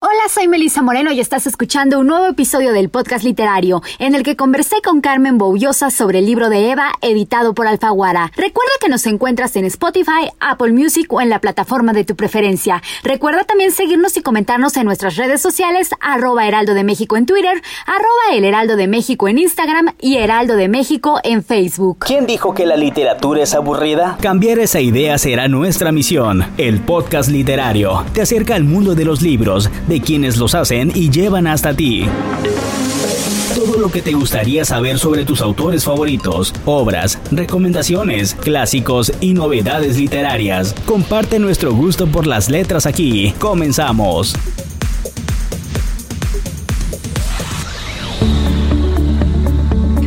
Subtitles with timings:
[0.00, 4.22] Hola, soy Melissa Moreno y estás escuchando un nuevo episodio del podcast literario en el
[4.22, 8.30] que conversé con Carmen Boullosa sobre el libro de Eva editado por Alfaguara.
[8.36, 12.80] Recuerda que nos encuentras en Spotify, Apple Music o en la plataforma de tu preferencia.
[13.02, 17.60] Recuerda también seguirnos y comentarnos en nuestras redes sociales arroba Heraldo de México en Twitter,
[17.84, 22.04] arroba El Heraldo de México en Instagram y Heraldo de México en Facebook.
[22.06, 24.16] ¿Quién dijo que la literatura es aburrida?
[24.22, 26.44] Cambiar esa idea será nuestra misión.
[26.56, 31.10] El podcast literario te acerca al mundo de los libros de quienes los hacen y
[31.10, 32.04] llevan hasta ti.
[33.54, 39.98] Todo lo que te gustaría saber sobre tus autores favoritos, obras, recomendaciones, clásicos y novedades
[39.98, 40.74] literarias.
[40.86, 43.34] Comparte nuestro gusto por las letras aquí.
[43.38, 44.34] Comenzamos.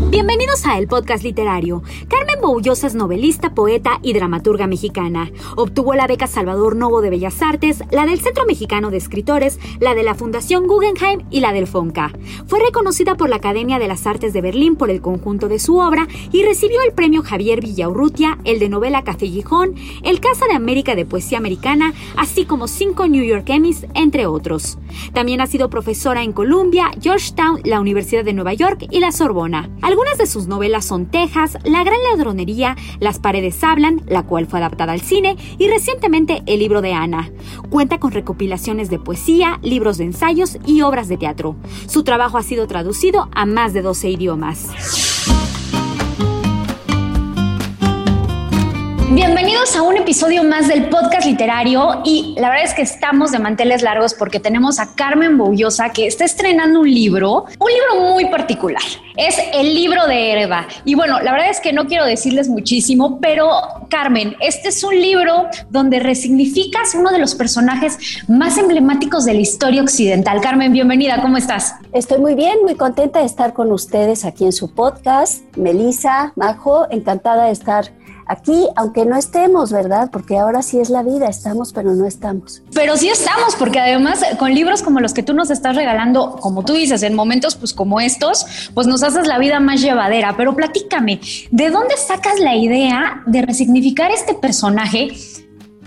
[0.09, 1.83] Bienvenidos a El Podcast Literario.
[2.07, 5.31] Carmen Boullosa es novelista, poeta y dramaturga mexicana.
[5.55, 9.93] Obtuvo la beca Salvador Novo de Bellas Artes, la del Centro Mexicano de Escritores, la
[9.93, 12.11] de la Fundación Guggenheim y la del FONCA.
[12.47, 15.77] Fue reconocida por la Academia de las Artes de Berlín por el conjunto de su
[15.77, 20.55] obra y recibió el premio Javier Villaurrutia, el de novela Café Gijón, el Casa de
[20.55, 24.77] América de Poesía Americana, así como cinco New York Emmys, entre otros.
[25.13, 29.69] También ha sido profesora en Columbia, Georgetown, la Universidad de Nueva York y la Sorbona.
[29.81, 31.99] Algunas de sus novelas son Texas, La Gran
[32.99, 37.31] Las Paredes Hablan, la cual fue adaptada al cine, y recientemente El libro de Ana.
[37.69, 41.55] Cuenta con recopilaciones de poesía, libros de ensayos y obras de teatro.
[41.87, 45.00] Su trabajo ha sido traducido a más de 12 idiomas.
[49.13, 53.39] Bienvenidos a un episodio más del podcast literario y la verdad es que estamos de
[53.39, 58.27] manteles largos porque tenemos a Carmen Boullosa que está estrenando un libro, un libro muy
[58.27, 58.81] particular.
[59.17, 60.65] Es el libro de Eva.
[60.85, 63.49] Y bueno, la verdad es que no quiero decirles muchísimo, pero
[63.89, 69.41] Carmen, este es un libro donde resignificas uno de los personajes más emblemáticos de la
[69.41, 70.39] historia occidental.
[70.39, 71.75] Carmen, bienvenida, ¿cómo estás?
[71.91, 75.43] Estoy muy bien, muy contenta de estar con ustedes aquí en su podcast.
[75.57, 77.91] Melissa, Majo, encantada de estar
[78.25, 80.09] aquí, aunque no estemos, ¿verdad?
[80.11, 82.61] Porque ahora sí es la vida, estamos, pero no estamos.
[82.73, 86.63] Pero sí estamos, porque además con libros como los que tú nos estás regalando, como
[86.63, 90.35] tú dices, en momentos pues como estos, pues nos haces la vida más llevadera.
[90.37, 91.19] Pero platícame,
[91.51, 95.09] ¿de dónde sacas la idea de resignificar este personaje?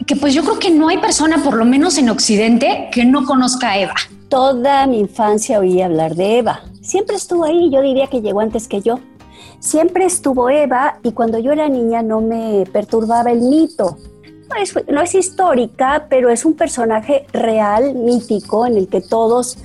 [0.06, 3.24] Que pues yo creo que no hay persona, por lo menos en Occidente, que no
[3.24, 3.94] conozca a Eva.
[4.28, 6.62] Toda mi infancia oí hablar de Eva.
[6.82, 8.98] Siempre estuvo ahí, yo diría que llegó antes que yo.
[9.64, 13.96] Siempre estuvo Eva y cuando yo era niña no me perturbaba el mito.
[14.90, 19.56] No es, histórica, pero es un personaje real, mítico, en el que todos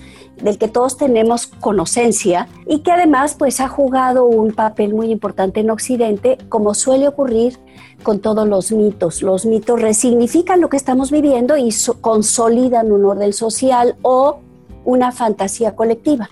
[0.41, 5.59] del que todos tenemos conocencia y que además pues ha jugado un papel muy importante
[5.59, 7.59] en Occidente, como suele ocurrir
[8.01, 9.21] con todos los mitos.
[9.21, 14.39] Los mitos resignifican lo que estamos viviendo y consolidan un orden social o
[14.85, 16.29] una fantasía colectiva.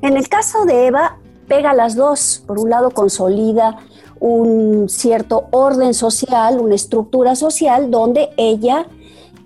[0.00, 1.18] En el caso de Eva,
[1.50, 2.44] pega las dos.
[2.46, 3.76] Por un lado, consolida
[4.20, 8.86] un cierto orden social, una estructura social donde ella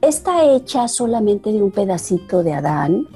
[0.02, 3.08] está hecha solamente de un pedacito de Adán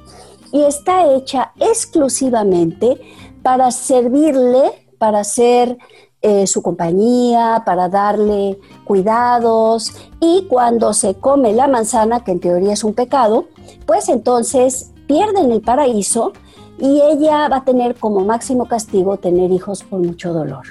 [0.53, 2.99] y está hecha exclusivamente
[3.43, 5.77] para servirle, para ser
[6.23, 12.73] eh, su compañía, para darle cuidados y cuando se come la manzana, que en teoría
[12.73, 13.49] es un pecado,
[13.85, 16.33] pues entonces pierden el paraíso
[16.79, 20.65] y ella va a tener como máximo castigo tener hijos por mucho dolor.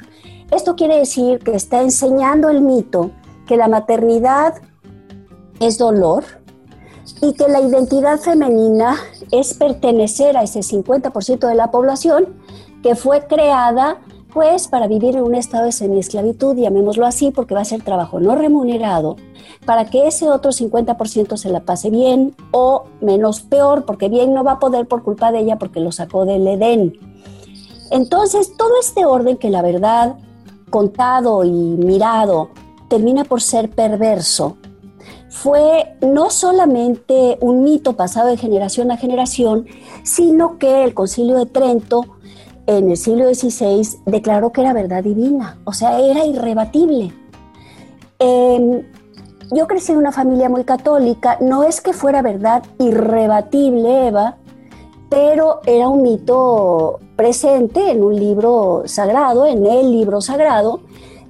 [0.51, 3.12] Esto quiere decir que está enseñando el mito
[3.45, 4.56] que la maternidad
[5.59, 6.23] es dolor
[7.22, 8.96] y que la identidad femenina
[9.31, 12.35] es pertenecer a ese 50% de la población
[12.84, 13.97] que fue creada
[14.33, 18.19] pues para vivir en un estado de semiesclavitud, llamémoslo así, porque va a ser trabajo
[18.19, 19.15] no remunerado,
[19.66, 24.43] para que ese otro 50% se la pase bien o menos peor, porque bien no
[24.43, 26.93] va a poder por culpa de ella porque lo sacó del Edén.
[27.90, 30.17] Entonces, todo este orden que la verdad,
[30.69, 32.49] contado y mirado,
[32.90, 34.57] termina por ser perverso,
[35.29, 39.67] fue no solamente un mito pasado de generación a generación,
[40.03, 42.16] sino que el concilio de Trento
[42.67, 47.11] en el siglo XVI declaró que era verdad divina, o sea, era irrebatible.
[48.19, 48.84] Em,
[49.52, 54.37] yo crecí en una familia muy católica, no es que fuera verdad irrebatible, Eva,
[55.09, 60.81] pero era un mito presente en un libro sagrado, en el libro sagrado,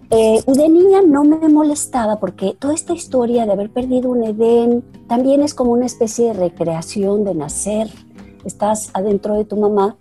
[0.10, 4.24] Eh, y de niña no me molestaba porque toda esta historia de haber perdido un
[4.24, 7.90] Edén también es como una especie de recreación de nacer.
[8.46, 9.98] Estás adentro de tu mamá,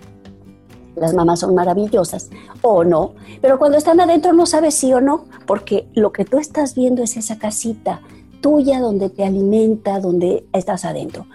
[0.97, 2.31] las mamás son maravillosas,
[2.63, 6.39] o no, pero cuando están adentro no sabes sí o no, porque lo que tú
[6.39, 8.01] estás viendo es esa casita
[8.41, 11.27] tuya donde te alimenta, donde estás adentro.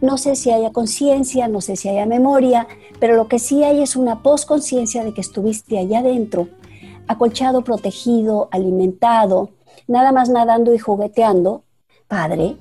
[0.00, 2.66] No sé si haya conciencia, no sé si haya memoria,
[2.98, 6.48] pero lo que sí hay es una posconciencia de que estuviste allá adentro,
[7.06, 9.50] acolchado, protegido, alimentado,
[9.88, 11.64] nada más nadando y jugueteando,
[12.08, 12.56] padre,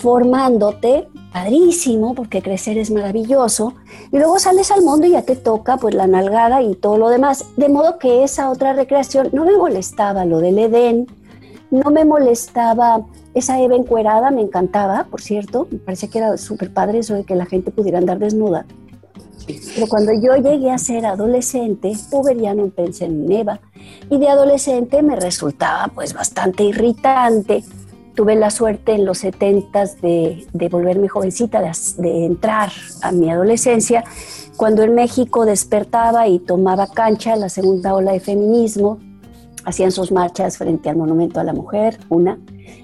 [0.00, 3.74] formándote, padrísimo, porque crecer es maravilloso,
[4.10, 7.08] y luego sales al mundo y ya te toca pues la nalgada y todo lo
[7.10, 11.06] demás, de modo que esa otra recreación no me molestaba lo del Edén,
[11.70, 13.02] no me molestaba
[13.34, 17.24] esa Eva encuerada, me encantaba, por cierto, me parece que era súper padre eso de
[17.24, 18.64] que la gente pudiera andar desnuda.
[19.74, 23.60] Pero cuando yo llegué a ser adolescente, no pensé en Eva,
[24.08, 27.62] y de adolescente me resultaba pues bastante irritante.
[28.14, 32.70] Tuve la suerte en los 70 de, de volverme jovencita, de, de entrar
[33.02, 34.04] a mi adolescencia,
[34.56, 38.98] cuando en México despertaba y tomaba cancha la segunda ola de feminismo,
[39.64, 42.38] hacían sus marchas frente al Monumento a la Mujer, una,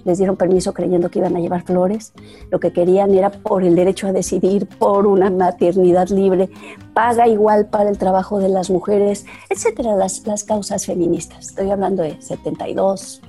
[0.05, 2.13] les dieron permiso creyendo que iban a llevar flores,
[2.51, 6.49] lo que querían era por el derecho a decidir, por una maternidad libre,
[6.95, 11.49] paga igual para el trabajo de las mujeres, etcétera, las, las causas feministas.
[11.49, 13.23] Estoy hablando de 72.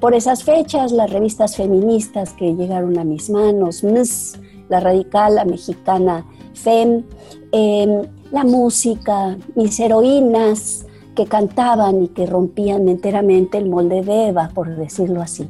[0.00, 3.84] Por esas fechas, las revistas feministas que llegaron a mis manos,
[4.68, 7.04] la radical, la mexicana FEM,
[7.52, 8.02] em,
[8.32, 14.74] la música, mis heroínas, que cantaban y que rompían enteramente el molde de Eva, por
[14.74, 15.48] decirlo así.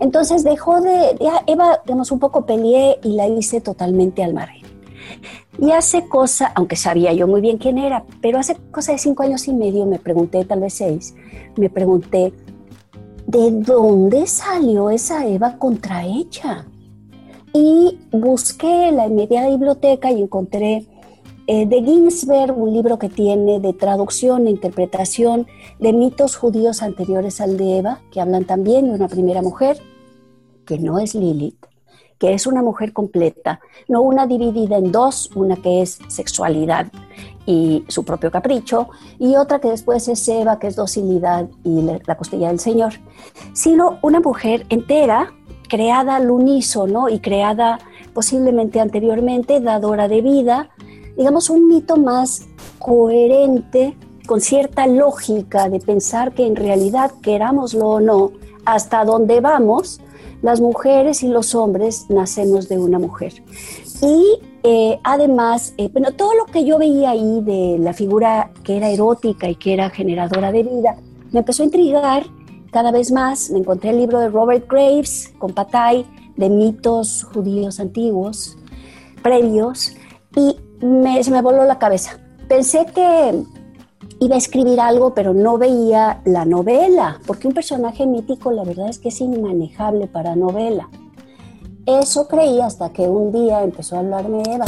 [0.00, 4.62] Entonces dejó de, Eva, digamos, un poco peleé y la hice totalmente al margen.
[5.58, 9.22] Y hace cosa, aunque sabía yo muy bien quién era, pero hace cosa de cinco
[9.22, 11.14] años y medio me pregunté, tal vez seis,
[11.56, 12.32] me pregunté,
[13.32, 16.66] ¿de dónde salió esa Eva contra ella?
[17.54, 20.86] Y busqué la media biblioteca y encontré
[21.46, 25.46] eh, de Ginsberg, un libro que tiene de traducción e interpretación
[25.80, 29.78] de mitos judíos anteriores al de Eva, que hablan también de una primera mujer,
[30.66, 31.66] que no es Lilith,
[32.22, 33.58] que es una mujer completa,
[33.88, 36.86] no una dividida en dos, una que es sexualidad
[37.46, 42.16] y su propio capricho, y otra que después es Eva, que es docilidad y la
[42.16, 42.92] costilla del Señor,
[43.54, 45.32] sino una mujer entera,
[45.68, 47.80] creada al unísono y creada
[48.14, 50.70] posiblemente anteriormente, dadora de vida,
[51.16, 52.46] digamos, un mito más
[52.78, 53.96] coherente,
[54.28, 58.30] con cierta lógica de pensar que en realidad, querámoslo o no,
[58.64, 60.00] hasta donde vamos,
[60.42, 63.32] las mujeres y los hombres nacemos de una mujer.
[64.02, 68.76] Y eh, además, eh, bueno, todo lo que yo veía ahí de la figura que
[68.76, 70.96] era erótica y que era generadora de vida,
[71.30, 72.26] me empezó a intrigar
[72.72, 73.50] cada vez más.
[73.50, 76.04] Me encontré el libro de Robert Graves con Patay
[76.36, 78.56] de mitos judíos antiguos,
[79.22, 79.94] previos,
[80.34, 80.56] y
[81.22, 82.18] se me voló la cabeza.
[82.48, 83.44] Pensé que
[84.22, 88.88] iba a escribir algo, pero no veía la novela, porque un personaje mítico la verdad
[88.88, 90.88] es que es inmanejable para novela.
[91.86, 94.64] Eso creí hasta que un día empezó a hablarme Eva.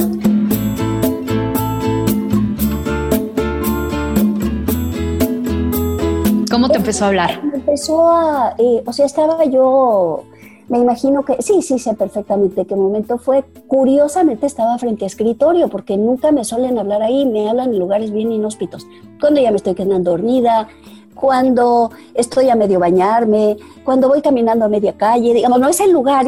[6.50, 7.40] ¿Cómo te empezó a hablar?
[7.54, 10.24] Empezó a, eh, o sea, estaba yo
[10.68, 13.44] me imagino que sí, sí sé perfectamente qué momento fue.
[13.68, 18.10] Curiosamente estaba frente a escritorio, porque nunca me suelen hablar ahí, me hablan en lugares
[18.12, 18.86] bien inhóspitos.
[19.20, 20.68] Cuando ya me estoy quedando dormida,
[21.14, 25.92] cuando estoy a medio bañarme, cuando voy caminando a media calle, digamos, no es el
[25.92, 26.26] lugar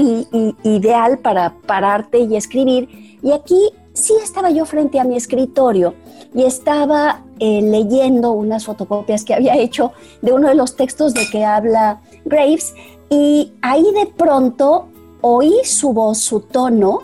[0.62, 3.18] ideal para pararte y escribir.
[3.22, 5.94] Y aquí sí estaba yo frente a mi escritorio
[6.34, 11.26] y estaba eh, leyendo unas fotocopias que había hecho de uno de los textos de
[11.30, 12.75] que habla Graves
[13.08, 14.88] y ahí de pronto
[15.20, 17.02] oí su voz, su tono,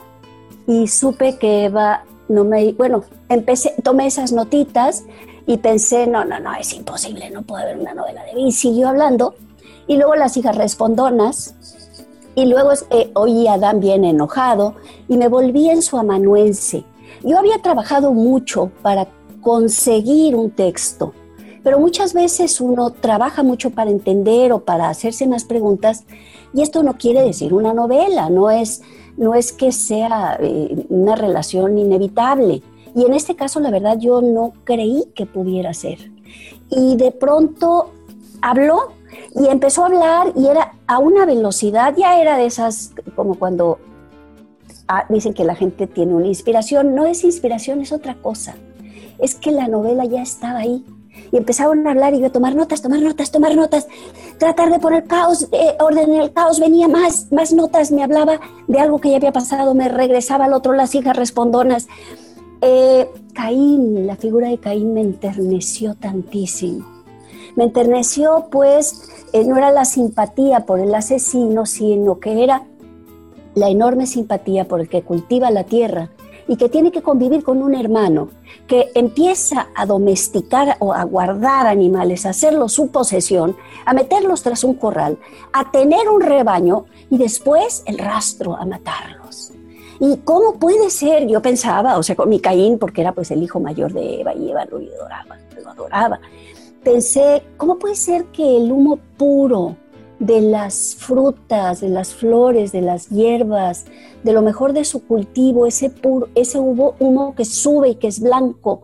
[0.67, 2.73] y supe que Eva no me...
[2.73, 5.05] Bueno, empecé, tomé esas notitas
[5.47, 8.41] y pensé, no, no, no, es imposible, no puede haber una novela de Eva.
[8.41, 9.35] Y siguió hablando.
[9.87, 11.55] Y luego las hijas respondonas.
[12.35, 14.77] Y luego eh, oí a Adán bien enojado
[15.09, 16.85] y me volví en su amanuense.
[17.23, 19.07] Yo había trabajado mucho para
[19.43, 21.13] conseguir un texto
[21.63, 26.05] pero muchas veces uno trabaja mucho para entender o para hacerse más preguntas
[26.55, 28.83] y esto no quiere decir una novela, no es,
[29.17, 32.63] no es que sea eh, una relación inevitable.
[32.95, 36.11] Y en este caso, la verdad, yo no creí que pudiera ser.
[36.69, 37.91] Y de pronto
[38.43, 38.93] habló
[39.35, 43.79] y empezó a hablar y era a una velocidad, ya era de esas, como cuando
[44.89, 48.57] ah, dicen que la gente tiene una inspiración, no es inspiración, es otra cosa.
[49.19, 50.85] Es que la novela ya estaba ahí
[51.31, 53.87] Y empezaron a hablar y yo tomar notas, tomar notas, tomar notas,
[54.39, 58.41] tratar de poner caos, eh, orden en el caos, venía más, más notas, me hablaba
[58.67, 61.89] de algo que ya había pasado, me regresaba al otro las hijas respondonas.
[62.61, 66.87] Eh, Caín, la figura de Caín me enterneció tantísimo.
[67.57, 72.65] Me enterneció pues, eh, no era la simpatía por el asesino, sino que era
[73.55, 76.11] la enorme simpatía por el que cultiva la tierra
[76.53, 78.29] y que tiene que convivir con un hermano
[78.67, 83.57] que empieza a domesticar o a guardar animales, a hacerlos su posesión,
[83.87, 85.17] a meterlos tras un corral,
[85.55, 89.53] a tener un rebaño y después el rastro a matarlos.
[89.99, 91.27] ¿Y cómo puede ser?
[91.27, 94.35] Yo pensaba, o sea, con mi Caín, porque era pues el hijo mayor de Eva
[94.35, 96.21] y Eva lo adoraba, lo adoraba.
[96.85, 99.75] Pensé, ¿cómo puede ser que el humo puro
[100.23, 103.87] de las frutas, de las flores, de las hierbas,
[104.23, 108.07] de lo mejor de su cultivo, ese, puro, ese humo, humo que sube y que
[108.07, 108.83] es blanco,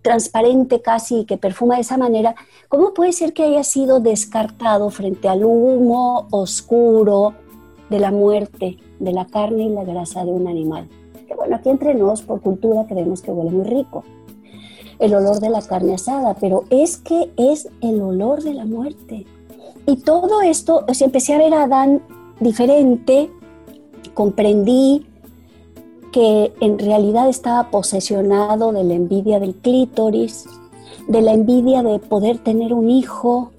[0.00, 2.34] transparente casi, y que perfuma de esa manera,
[2.70, 7.34] ¿cómo puede ser que haya sido descartado frente al humo oscuro
[7.90, 10.88] de la muerte, de la carne y la grasa de un animal?
[11.26, 14.04] Que bueno, aquí entre nos, por cultura, creemos que huele muy rico
[14.98, 19.26] el olor de la carne asada, pero es que es el olor de la muerte.
[19.88, 22.02] Y todo esto, o sea, empecé a ver a Adán
[22.40, 23.30] diferente,
[24.12, 25.06] comprendí
[26.12, 30.44] que en realidad estaba posesionado de la envidia del clítoris,
[31.08, 33.52] de la envidia de poder tener un hijo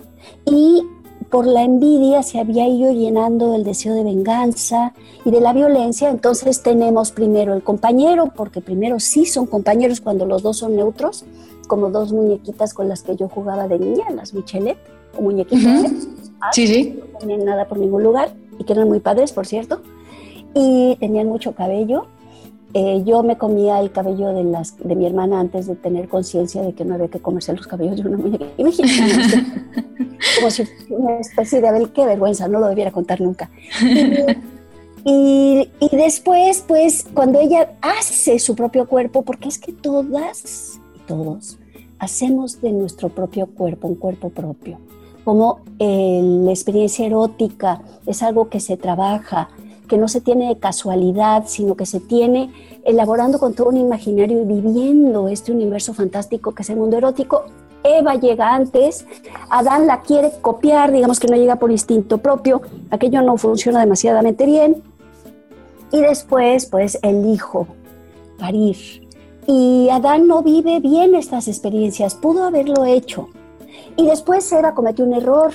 [0.45, 0.83] y
[1.31, 4.93] por la envidia se había ido llenando el deseo de venganza
[5.25, 6.11] y de la violencia.
[6.11, 11.25] Entonces tenemos primero el compañero, porque primero sí son compañeros cuando los dos son neutros,
[11.67, 14.77] como dos muñequitas con las que yo jugaba de niña, las Michelet
[15.17, 15.91] o muñequitas.
[16.51, 16.99] Sí, sí.
[17.11, 19.81] No tenían nada por ningún lugar y que eran muy padres, por cierto.
[20.53, 22.07] Y tenían mucho cabello.
[22.73, 26.61] Eh, yo me comía el cabello de, las, de mi hermana antes de tener conciencia
[26.61, 28.45] de que no había que comerse los cabellos de una muñeca.
[28.57, 29.43] Imagínate,
[30.37, 33.49] como si una especie de Abel, qué vergüenza, no lo debiera contar nunca.
[35.05, 40.99] Y, y, después, pues, cuando ella hace su propio cuerpo, porque es que todas y
[41.07, 41.57] todos
[41.99, 44.77] hacemos de nuestro propio cuerpo un cuerpo propio
[45.29, 49.49] como eh, la experiencia erótica es algo que se trabaja,
[49.87, 52.51] que no se tiene de casualidad, sino que se tiene
[52.83, 57.43] elaborando con todo un imaginario y viviendo este universo fantástico que es el mundo erótico.
[57.83, 59.05] Eva llega antes,
[59.51, 64.47] Adán la quiere copiar, digamos que no llega por instinto propio, aquello no funciona demasiadamente
[64.47, 64.81] bien.
[65.91, 67.67] Y después, pues, el hijo,
[68.39, 69.07] parir.
[69.45, 73.29] Y Adán no vive bien estas experiencias, pudo haberlo hecho,
[73.99, 75.51] y después Eva cometió un error.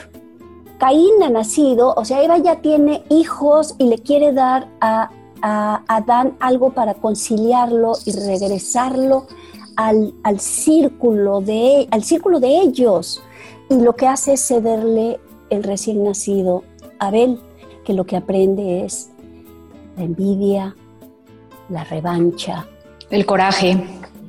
[0.79, 5.11] Caín ha nacido, o sea, Eva ya tiene hijos y le quiere dar a,
[5.47, 9.27] Adán algo para conciliarlo y regresarlo
[9.77, 13.23] al, círculo de, al círculo de ellos.
[13.69, 15.21] Y lo que hace es cederle
[15.51, 16.65] el recién nacido
[16.99, 17.41] Abel,
[17.85, 19.11] que lo que aprende es
[19.99, 20.75] la envidia,
[21.69, 22.67] la revancha.
[23.11, 23.87] El coraje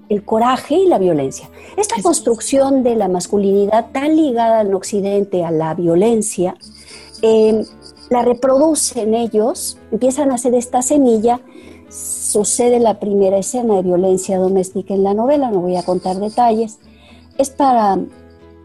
[0.10, 1.50] el coraje y la violencia.
[1.78, 6.56] Esta construcción de la masculinidad tan ligada en Occidente a la violencia,
[7.22, 7.66] em,
[8.10, 11.42] la reproducen ellos, empiezan a hacer esta semilla,
[11.90, 16.80] sucede la primera escena de violencia doméstica en la novela, no voy a contar detalles,
[17.38, 18.00] es para,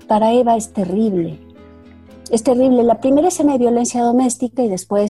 [0.07, 1.39] para Eva es terrible,
[2.31, 2.83] es terrible.
[2.83, 5.10] La primera escena de violencia doméstica y después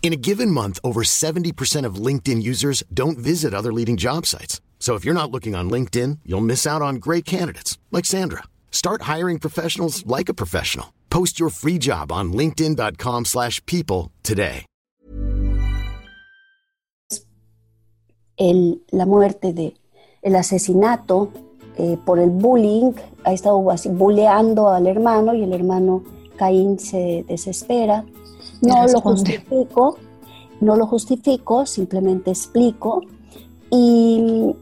[0.00, 4.62] In a given month, over 70% of LinkedIn users don't visit other leading job sites.
[4.78, 8.44] So if you're not looking on LinkedIn, you'll miss out on great candidates like Sandra.
[8.70, 10.94] Start hiring professionals like a professional.
[11.10, 14.64] Post your free job on linkedin.com/people today.
[18.36, 19.74] El, la muerte de
[20.22, 21.32] el asesinato
[21.76, 22.92] eh, por el bullying,
[23.24, 26.04] ha estado así bulleando al hermano y el hermano
[26.36, 28.04] Caín se desespera
[28.60, 29.98] No lo justifico,
[30.60, 33.02] no lo justifico, simplemente explico.
[33.70, 34.54] Y,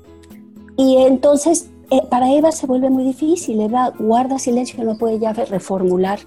[0.77, 3.61] y entonces eh, para Eva se vuelve muy difícil.
[3.61, 6.19] Eva guarda silencio, no puede ya reformular.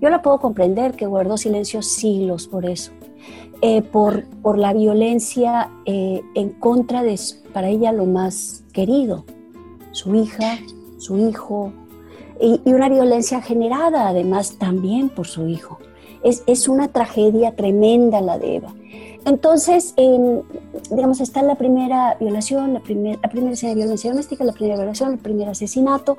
[0.00, 2.92] Yo la puedo comprender que guardó silencio siglos por eso.
[3.60, 7.18] Eh, por, por, la violencia eh, en contra de,
[7.52, 9.24] para ella, lo más querido,
[9.90, 10.60] su hija,
[10.98, 11.72] su hijo,
[12.40, 15.80] y, una violencia generada además también por su hijo.
[16.22, 18.74] Es, es una tragedia tremenda la de Eva.
[19.24, 19.94] Entonces,
[20.90, 24.76] digamos, está la primera violación, la, primer, la primera escena de violencia doméstica, la primera
[24.76, 26.16] violación, el primer asesinato.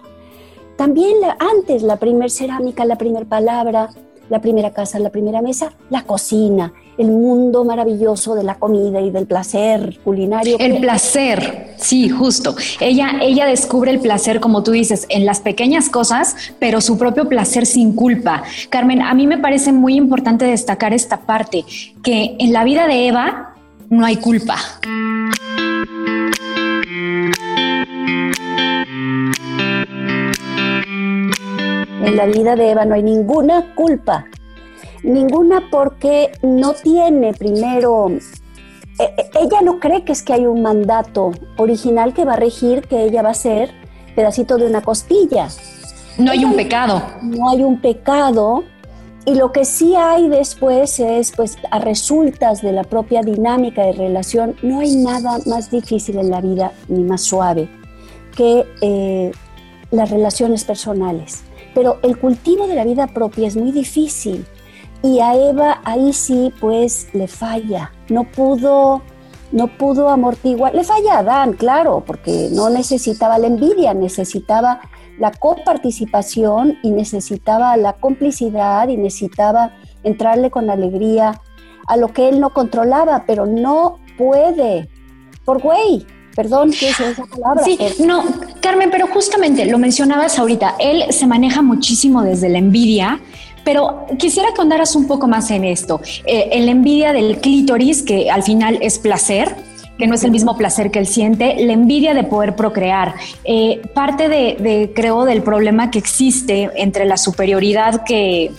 [0.76, 3.90] También antes, la primera cerámica, la primera palabra,
[4.30, 9.10] la primera casa, la primera mesa, la cocina, el mundo maravilloso de la comida y
[9.10, 10.58] del placer culinario.
[10.60, 12.56] El placer, sí, justo.
[12.80, 17.28] Ella, ella descubre el placer, como tú dices, en las pequeñas cosas, pero su propio
[17.28, 18.44] placer sin culpa.
[18.70, 21.66] Carmen, a mí me parece muy importante destacar esta parte,
[22.04, 23.56] que en la vida de Eva
[23.90, 24.58] no hay culpa.
[32.02, 34.26] En la vida de Eva no hay ninguna culpa.
[35.04, 38.08] Ninguna porque no tiene primero,
[39.00, 42.38] e, e, ella no cree que es que hay un mandato original que va a
[42.38, 43.72] regir que ella va a ser
[44.16, 45.48] pedacito de una costilla.
[46.18, 47.02] No hay un pecado.
[47.22, 48.64] No hay un pecado.
[49.26, 53.92] Y lo que sí hay después es, pues, a resultas de la propia dinámica de
[53.92, 57.70] relación, no hay nada más difícil en la vida ni más suave
[58.36, 59.32] que eh,
[59.92, 61.44] las relaciones personales.
[61.74, 64.46] Pero el cultivo de la vida propia es muy difícil
[65.02, 67.92] y a Eva ahí sí, pues le falla.
[68.10, 69.02] No pudo,
[69.52, 70.76] no pudo amortiguar.
[70.76, 74.82] Le falla a Adán, claro, porque no necesitaba la envidia, necesitaba
[75.18, 79.74] la coparticipación y necesitaba la complicidad y necesitaba
[80.04, 81.42] entrarle con alegría
[81.88, 84.90] a lo que él no controlaba, pero no puede.
[85.46, 86.06] Por güey,
[86.40, 87.66] Perdón, ¿qué es esa palabra?
[87.66, 88.24] Sí, no,
[88.62, 93.20] Carmen, pero justamente lo mencionabas ahorita, él se maneja muchísimo desde la envidia
[93.66, 96.00] pero quisiera que andaras un poco más en esto.
[96.26, 99.54] Eh, en la envidia del clítoris, que al final es placer,
[99.98, 103.16] que no es el mismo placer que él siente, la envidia de poder procrear.
[103.44, 108.52] Eh, parte de, creo, del problema que existe entre la superioridad que,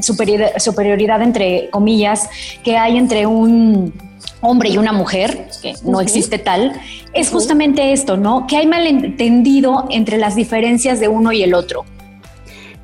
[0.00, 2.28] superioridad, entre comillas,
[2.64, 4.09] que hay entre un
[4.40, 6.72] hombre y una mujer, que no existe tal,
[7.12, 8.46] es justamente esto, ¿no?
[8.46, 11.84] Que hay malentendido entre las diferencias de uno y el otro.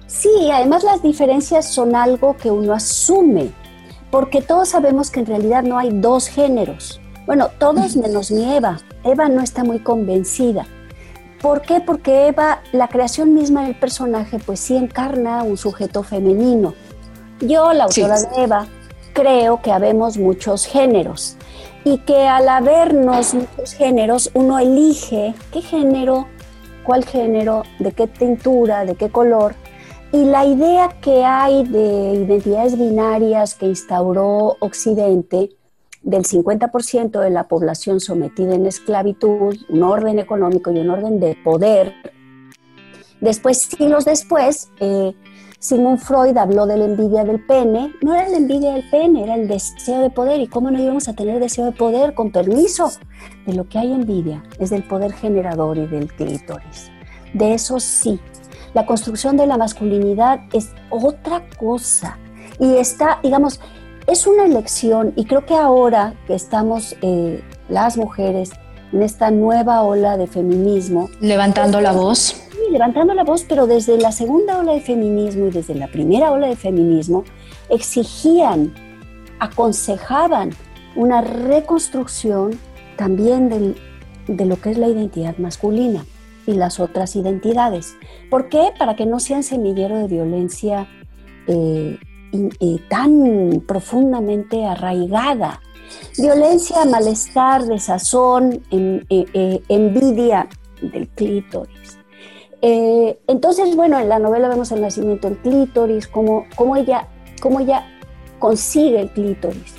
[0.06, 3.50] Sí, además las diferencias son algo que uno asume,
[4.10, 7.00] porque todos sabemos que en realidad no hay dos géneros.
[7.26, 8.78] Bueno, todos menos mi Eva.
[9.04, 10.66] Eva no está muy convencida.
[11.42, 11.80] ¿Por qué?
[11.80, 16.74] Porque Eva, la creación misma del personaje, pues sí encarna un sujeto femenino.
[17.40, 18.66] Yo, la autora de Eva,
[19.16, 21.38] creo que habemos muchos géneros
[21.84, 26.26] y que al habernos muchos géneros, uno elige qué género,
[26.84, 29.54] cuál género, de qué tintura, de qué color,
[30.12, 35.50] y la idea que hay de identidades binarias que instauró Occidente,
[36.02, 41.36] del 50% de la población sometida en esclavitud, un orden económico y un orden de
[41.42, 41.94] poder.
[43.20, 45.14] Después, siglos después, eh,
[45.58, 47.92] Sigmund Freud habló de la envidia del pene.
[48.02, 50.40] No era la envidia del pene, era el deseo de poder.
[50.40, 52.14] ¿Y cómo no íbamos a tener deseo de poder?
[52.14, 52.90] Con permiso.
[53.46, 56.90] De lo que hay envidia es del poder generador y del clítoris.
[57.32, 58.20] De eso sí,
[58.74, 62.18] la construcción de la masculinidad es otra cosa.
[62.58, 63.60] Y está, digamos,
[64.06, 68.52] es una elección y creo que ahora que estamos eh, las mujeres
[68.92, 71.08] en esta nueva ola de feminismo.
[71.20, 72.42] Levantando la voz.
[72.50, 76.32] Sí, levantando la voz, pero desde la segunda ola de feminismo y desde la primera
[76.32, 77.24] ola de feminismo
[77.68, 78.74] exigían,
[79.38, 80.50] aconsejaban
[80.94, 82.58] una reconstrucción
[82.96, 83.76] también
[84.26, 86.04] de lo que es la identidad masculina
[86.46, 87.96] y las otras identidades.
[88.30, 88.72] ¿Por qué?
[88.78, 90.88] Para que no sean semillero de violencia
[91.46, 91.98] eh,
[92.88, 95.60] tan profundamente arraigada.
[96.18, 100.48] Violencia, malestar, desazón, eh, eh, envidia
[100.80, 101.98] del clítoris.
[102.62, 107.08] entonces, bueno, en la novela vemos el nacimiento del clítoris, cómo, cómo ella,
[107.40, 107.86] cómo ella
[108.38, 109.74] consigue el clítoris.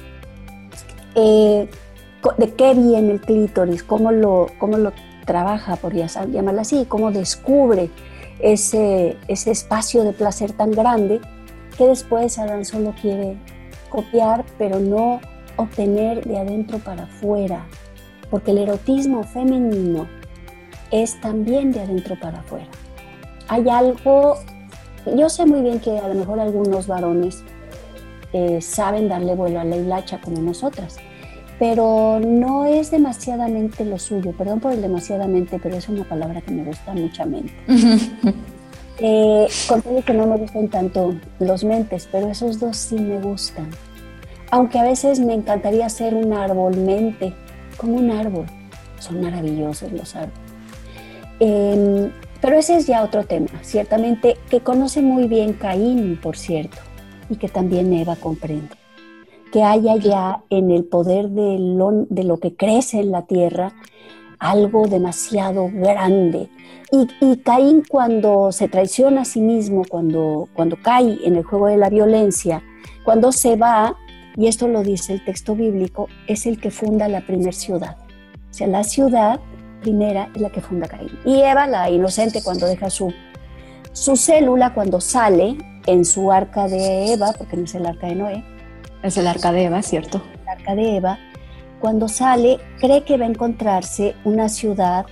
[1.15, 4.91] de qué viene el clítoris, cómo lo, cómo lo
[5.25, 7.89] trabaja, por llamarlo así, cómo descubre
[8.39, 11.19] ese, ese espacio de placer tan grande
[11.77, 13.37] que después Adán solo quiere
[13.89, 15.19] copiar, pero no
[15.57, 17.65] obtener de adentro para afuera,
[18.29, 20.07] porque el erotismo femenino
[20.91, 22.67] es también de adentro para afuera.
[23.49, 24.37] Hay algo,
[25.15, 27.43] yo sé muy bien que a lo mejor algunos varones
[28.33, 30.97] eh, saben darle vuelo a la hilacha como nosotras,
[31.59, 34.33] pero no es demasiadamente lo suyo.
[34.37, 37.53] Perdón por el demasiadamente, pero es una palabra que me gusta muchamente.
[38.99, 39.47] eh,
[40.05, 43.69] que no me gustan tanto los mentes, pero esos dos sí me gustan.
[44.51, 47.33] Aunque a veces me encantaría ser un árbol mente,
[47.77, 48.45] como un árbol.
[48.99, 50.39] Son maravillosos los árboles.
[51.39, 56.77] Em, pero ese es ya otro tema, ciertamente, que conoce muy bien Caín, por cierto,
[57.29, 58.75] y que también Eva comprende.
[59.51, 63.73] Que haya ya en el poder de lo, de lo que crece en la tierra
[64.39, 66.49] algo demasiado grande.
[66.91, 71.67] Y, y, Caín cuando se traiciona a sí mismo, cuando, cuando cae en el juego
[71.67, 72.63] de la violencia,
[73.03, 73.95] cuando se va,
[74.37, 77.97] y esto lo dice el texto bíblico, es el que funda la primera ciudad.
[78.49, 79.39] O sea, la ciudad
[79.81, 81.09] primera es la que funda Caín.
[81.25, 83.11] Y Eva, la inocente, cuando deja su,
[83.93, 88.15] su célula, cuando sale en su arca de Eva, porque no es el arca de
[88.15, 88.43] Noé.
[89.01, 90.21] Es el arca de Eva, ¿cierto?
[90.43, 91.19] El arca de Eva.
[91.79, 95.07] Cuando sale, cree que va a encontrarse una ciudad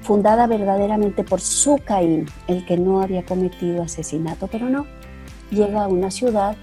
[0.00, 4.86] fundada verdaderamente por su Caín, el que no había cometido asesinato, pero no.
[5.50, 6.56] Llega a una ciudad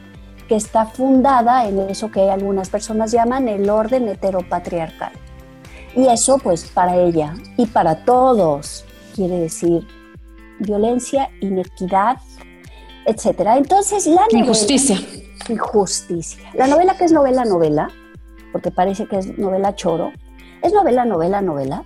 [0.48, 5.12] que está fundada en eso que algunas personas llaman el orden heteropatriarcal.
[5.96, 9.86] Y eso, pues, para ella y para todos quiere decir
[10.60, 12.18] violencia, inequidad,
[13.06, 13.58] etcétera.
[13.58, 15.00] Entonces, la novela, injusticia.
[15.50, 16.44] Injusticia.
[16.54, 17.90] La novela que es novela, novela,
[18.52, 20.12] porque parece que es novela choro,
[20.62, 21.84] es novela, novela, novela.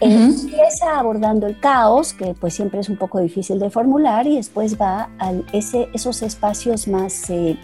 [0.00, 4.36] Eh, empieza abordando el caos, que pues siempre es un poco difícil de formular, y
[4.36, 7.58] después va a ese, esos espacios más eh,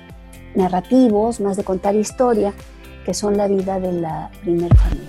[0.54, 2.52] narrativos, más de contar historia,
[3.04, 5.08] que son la vida de la primera familia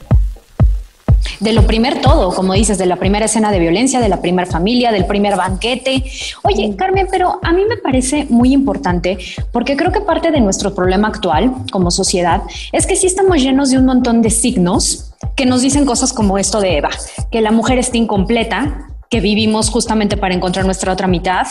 [1.43, 4.49] de lo primer todo, como dices, de la primera escena de violencia, de la primera
[4.49, 6.03] familia, del primer banquete.
[6.43, 9.17] Oye, Carmen, pero a mí me parece muy importante
[9.51, 13.71] porque creo que parte de nuestro problema actual como sociedad es que sí estamos llenos
[13.71, 16.89] de un montón de signos que nos dicen cosas como esto de Eva,
[17.31, 21.45] que la mujer está incompleta, que vivimos justamente para encontrar nuestra otra mitad,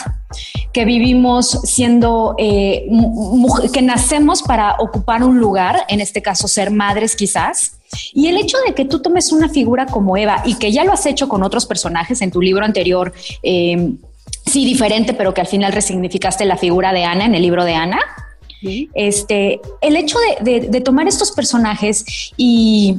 [0.72, 2.88] que vivimos siendo, eh,
[3.72, 7.78] que nacemos para ocupar un lugar, en este caso ser madres quizás.
[8.12, 10.92] Y el hecho de que tú tomes una figura como Eva y que ya lo
[10.92, 13.12] has hecho con otros personajes en tu libro anterior,
[13.44, 13.92] eh,
[14.44, 17.74] sí diferente, pero que al final resignificaste la figura de Ana en el libro de
[17.76, 18.00] Ana.
[18.92, 22.98] Este, el hecho de tomar estos personajes y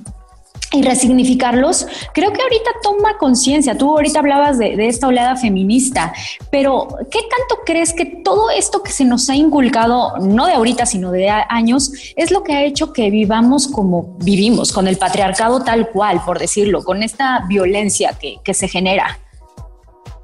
[0.73, 3.77] y resignificarlos, creo que ahorita toma conciencia.
[3.77, 6.13] Tú ahorita hablabas de, esta oleada feminista,
[6.49, 10.85] pero ¿qué tanto crees que todo esto que se nos ha inculcado, no de ahorita,
[10.85, 15.63] sino de años, es lo que ha hecho que vivamos como vivimos, con el patriarcado
[15.63, 19.19] tal cual, por decirlo, con esta violencia que, que se genera?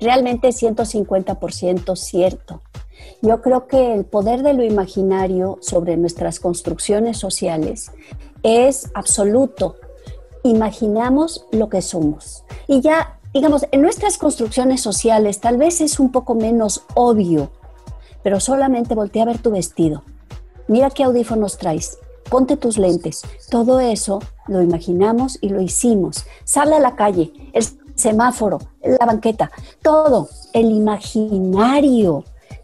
[0.02, 2.62] Realmente 150% cierto.
[3.22, 7.92] Yo creo que el poder de lo imaginario sobre nuestras construcciones sociales
[8.42, 9.76] es absoluto
[10.44, 12.44] imaginamos lo que somos.
[12.68, 17.52] Y ya, digamos, en nuestras construcciones sociales tal vez es un poco menos obvio,
[18.24, 20.04] pero solamente voltea a ver tu vestido.
[20.68, 21.98] Mira qué audífonos traes.
[22.30, 23.24] Ponte tus lentes.
[23.50, 26.26] Todo eso lo imaginamos y lo hicimos.
[26.44, 27.64] Sale a la calle, el
[27.96, 32.24] semáforo, la banqueta, todo, el imaginario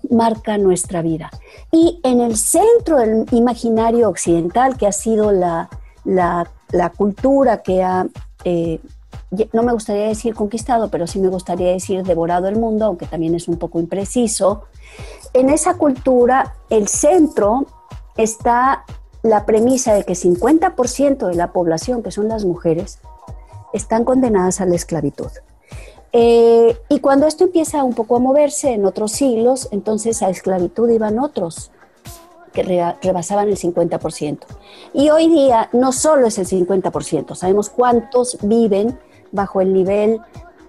[0.10, 1.30] marca nuestra vida.
[1.72, 5.70] Y en el centro del imaginario occidental, que ha sido la,
[6.04, 8.08] la la cultura que ha,
[8.44, 8.80] eh,
[9.54, 13.36] no me gustaría decir conquistado, pero sí me gustaría decir devorado el mundo, aunque también
[13.36, 14.64] es un poco impreciso,
[15.34, 17.66] en esa cultura el centro
[18.18, 18.86] está
[19.24, 23.00] la premisa de que 50% de la población, que son las mujeres,
[23.74, 25.32] están condenadas a la esclavitud.
[26.14, 30.90] Eh, y cuando esto empieza un poco a moverse en otros siglos, entonces a esclavitud
[30.90, 31.72] iban otros
[32.56, 32.64] que
[33.04, 34.40] rebasaban el 50%.
[34.94, 38.98] Y hoy día no solo es el 50%, sabemos cuántos viven
[39.32, 40.22] bajo el nivel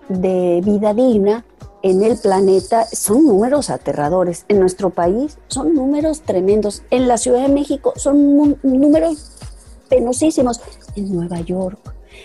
[0.08, 1.44] de vida digna
[1.82, 2.84] en el planeta.
[2.86, 4.44] Son números aterradores.
[4.48, 6.82] En nuestro país son números tremendos.
[6.90, 9.32] En la Ciudad de México son números
[9.88, 10.60] penosísimos.
[10.96, 11.78] En Nueva York,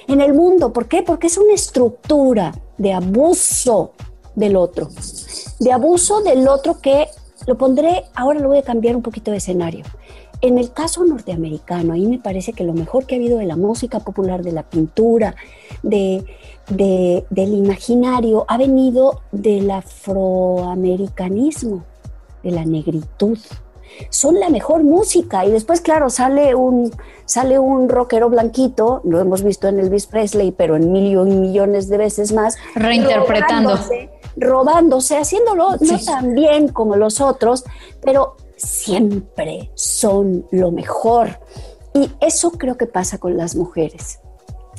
[0.07, 0.73] en el mundo.
[0.73, 1.03] ¿Por qué?
[1.03, 3.91] Porque es una estructura de abuso
[4.33, 4.89] del otro,
[5.59, 7.07] de abuso del otro que
[7.47, 9.83] lo pondré, ahora lo voy a cambiar un poquito de escenario.
[10.41, 13.55] En el caso norteamericano, ahí me parece que lo mejor que ha habido de la
[13.55, 15.35] música popular, de la pintura,
[15.83, 16.25] de,
[16.67, 21.83] del imaginario, ha venido del afroamericanismo,
[22.41, 23.37] de la negritud.
[24.09, 26.91] Son la mejor música y después, claro, sale un,
[27.25, 31.87] sale un rockero blanquito, lo hemos visto en Elvis Presley, pero en mil y millones
[31.87, 32.57] de veces más.
[32.73, 33.77] Reinterpretando
[34.35, 37.63] robándose, haciéndolo no tan bien como los otros,
[38.01, 41.39] pero siempre son lo mejor.
[41.93, 44.19] Y eso creo que pasa con las mujeres.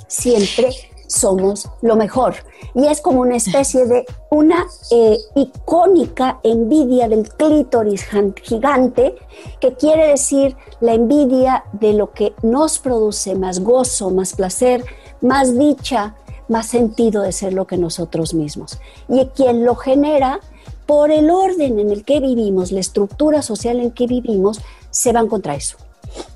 [0.07, 0.75] Siempre
[1.13, 2.35] somos lo mejor.
[2.75, 8.07] Y es como una especie de una eh, icónica envidia del clítoris
[8.43, 9.15] gigante,
[9.61, 14.85] que quiere decir la envidia de lo que nos produce más gozo, más placer,
[15.21, 16.17] más dicha,
[16.53, 18.79] más sentido de ser lo que nosotros mismos.
[19.09, 20.39] Y quien lo genera,
[20.87, 24.61] por el orden en el que vivimos, la estructura social en que vivimos,
[24.91, 25.79] se van contra eso.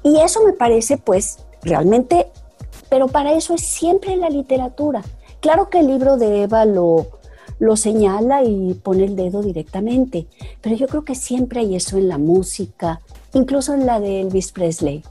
[0.03, 2.27] Y eso me parece pues realmente
[2.89, 5.03] pero para eso es siempre la literatura.
[5.41, 7.07] Claro que el libro de Eva lo,
[7.59, 10.27] lo señala y pone el dedo directamente,
[10.61, 13.01] pero yo creo que siempre hay eso en la música,
[13.37, 15.03] incluso en la de Elvis Presley.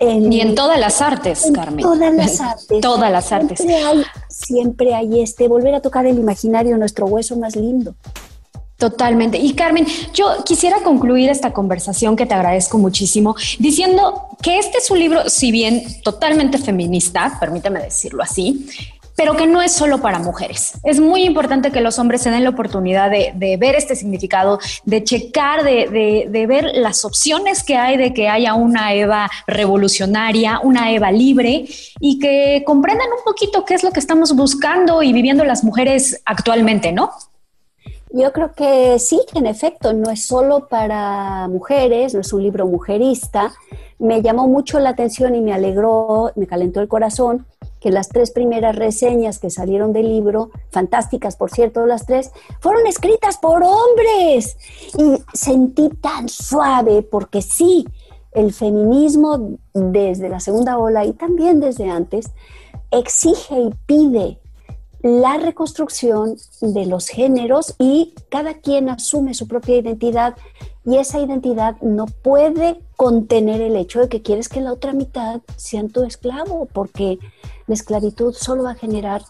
[0.00, 1.80] y en todas las artes, en Carmen.
[1.80, 2.80] Todas las artes.
[2.80, 3.58] todas las artes.
[3.58, 7.94] Siempre hay, siempre hay este, volver a tocar el imaginario, nuestro hueso más lindo.
[8.76, 9.38] Totalmente.
[9.38, 14.90] Y Carmen, yo quisiera concluir esta conversación que te agradezco muchísimo diciendo que este es
[14.90, 18.66] un libro, si bien totalmente feminista, permíteme decirlo así,
[19.16, 20.72] pero que no es solo para mujeres.
[20.82, 25.04] Es muy importante que los hombres se den la oportunidad de, ver este significado, de
[25.04, 31.12] checar, de, ver las opciones que hay de que haya una Eva revolucionaria, una Eva
[31.12, 31.66] libre
[32.00, 36.20] y que comprendan un poquito qué es lo que estamos buscando y viviendo las mujeres
[36.24, 37.12] actualmente, ¿no?
[38.16, 42.64] Yo creo que sí, en efecto no es solo para mujeres, no es un libro
[42.64, 43.52] mujerista.
[43.98, 47.44] Me llamó mucho la atención y me alegró, me calentó el corazón
[47.84, 52.86] que las tres primeras reseñas que salieron del libro, fantásticas por cierto las tres, fueron
[52.86, 54.56] escritas por hombres.
[54.96, 57.84] Y sentí tan suave porque sí,
[58.32, 62.30] el feminismo desde la segunda ola y también desde antes
[62.90, 64.40] exige y pide
[65.04, 70.34] la reconstrucción de los géneros y cada quien asume su propia identidad
[70.86, 75.42] y esa identidad no puede contener el hecho de que quieres que la otra mitad
[75.56, 77.18] sea tu esclavo, porque
[77.66, 79.20] la esclavitud solo va a generar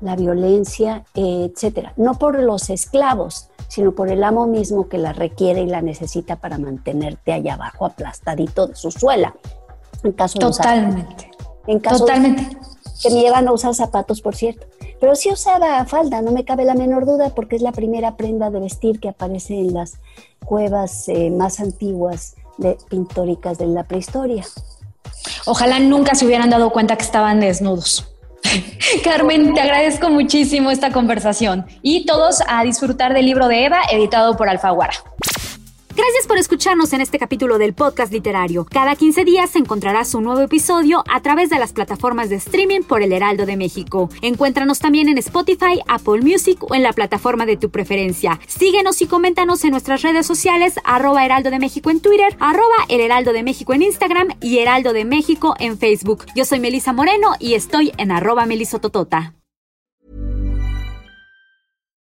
[0.00, 1.94] la violencia, etcétera.
[1.96, 6.36] No por los esclavos, sino por el amo mismo que la requiere y la necesita
[6.36, 9.34] para mantenerte allá abajo aplastadito de su suela.
[10.04, 11.32] En caso Totalmente.
[11.66, 12.56] en caso Totalmente.
[13.02, 14.64] que me llevan a usar zapatos, por cierto.
[15.04, 18.48] Pero sí usaba falda, no me cabe la menor duda, porque es la primera prenda
[18.48, 19.98] de vestir que aparece en las
[20.42, 24.46] cuevas eh, más antiguas de, pintóricas de la prehistoria.
[25.44, 28.14] Ojalá nunca se hubieran dado cuenta que estaban desnudos.
[29.04, 34.38] Carmen, te agradezco muchísimo esta conversación y todos a disfrutar del libro de Eva editado
[34.38, 34.94] por Alfaguara.
[35.96, 38.64] Gracias por escucharnos en este capítulo del podcast literario.
[38.64, 43.02] Cada 15 días encontrarás un nuevo episodio a través de las plataformas de streaming por
[43.02, 44.10] El Heraldo de México.
[44.20, 48.40] Encuéntranos también en Spotify, Apple Music o en la plataforma de tu preferencia.
[48.48, 53.00] Síguenos y coméntanos en nuestras redes sociales, arroba Heraldo de México en Twitter, arroba El
[53.00, 56.24] Heraldo de México en Instagram y Heraldo de México en Facebook.
[56.34, 59.34] Yo soy Melisa Moreno y estoy en arroba melisototota.